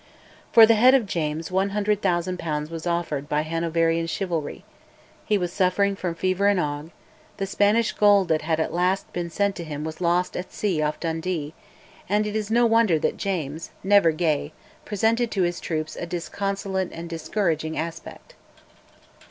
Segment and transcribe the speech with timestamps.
[0.51, 4.63] For the head of James 100,000 pounds was offered by Hanoverian chivalry:
[5.27, 6.89] he was suffering from fever and ague;
[7.37, 10.81] the Spanish gold that had at last been sent to him was lost at sea
[10.81, 11.53] off Dundee,
[12.09, 14.53] and it is no wonder that James, never gay,
[14.85, 18.33] presented to his troops a disconsolate and discouraging aspect.